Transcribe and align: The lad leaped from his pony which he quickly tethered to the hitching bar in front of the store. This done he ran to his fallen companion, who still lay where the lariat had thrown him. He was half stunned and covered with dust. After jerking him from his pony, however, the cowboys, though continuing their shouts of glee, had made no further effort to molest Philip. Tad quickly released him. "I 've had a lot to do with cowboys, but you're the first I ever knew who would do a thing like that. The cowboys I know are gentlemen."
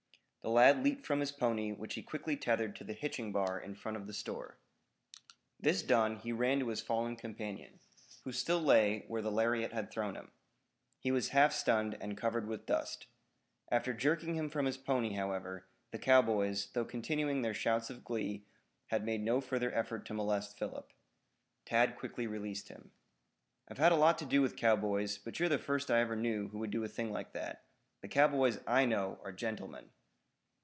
The 0.43 0.49
lad 0.49 0.83
leaped 0.83 1.05
from 1.05 1.19
his 1.19 1.31
pony 1.31 1.71
which 1.71 1.93
he 1.93 2.01
quickly 2.01 2.35
tethered 2.35 2.75
to 2.77 2.83
the 2.83 2.93
hitching 2.95 3.31
bar 3.31 3.59
in 3.59 3.75
front 3.75 3.95
of 3.95 4.07
the 4.07 4.13
store. 4.13 4.57
This 5.59 5.83
done 5.83 6.15
he 6.15 6.31
ran 6.31 6.59
to 6.61 6.69
his 6.69 6.81
fallen 6.81 7.15
companion, 7.15 7.79
who 8.23 8.31
still 8.31 8.59
lay 8.59 9.05
where 9.07 9.21
the 9.21 9.29
lariat 9.29 9.71
had 9.71 9.91
thrown 9.91 10.15
him. 10.15 10.31
He 10.97 11.11
was 11.11 11.29
half 11.29 11.53
stunned 11.53 11.95
and 12.01 12.17
covered 12.17 12.47
with 12.47 12.65
dust. 12.65 13.05
After 13.69 13.93
jerking 13.93 14.33
him 14.33 14.49
from 14.49 14.65
his 14.65 14.77
pony, 14.79 15.13
however, 15.13 15.67
the 15.91 15.99
cowboys, 15.99 16.69
though 16.73 16.85
continuing 16.85 17.43
their 17.43 17.53
shouts 17.53 17.91
of 17.91 18.03
glee, 18.03 18.43
had 18.87 19.05
made 19.05 19.21
no 19.21 19.41
further 19.41 19.71
effort 19.71 20.07
to 20.07 20.13
molest 20.15 20.57
Philip. 20.57 20.91
Tad 21.65 21.95
quickly 21.95 22.25
released 22.25 22.69
him. 22.69 22.89
"I 23.67 23.75
've 23.75 23.77
had 23.77 23.91
a 23.91 23.95
lot 23.95 24.17
to 24.17 24.25
do 24.25 24.41
with 24.41 24.55
cowboys, 24.57 25.19
but 25.19 25.39
you're 25.39 25.49
the 25.49 25.59
first 25.59 25.91
I 25.91 25.99
ever 25.99 26.15
knew 26.15 26.47
who 26.47 26.57
would 26.57 26.71
do 26.71 26.83
a 26.83 26.87
thing 26.87 27.11
like 27.11 27.33
that. 27.33 27.63
The 28.01 28.07
cowboys 28.07 28.59
I 28.65 28.85
know 28.87 29.19
are 29.23 29.31
gentlemen." 29.31 29.91